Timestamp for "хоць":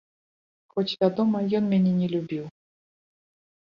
0.75-0.93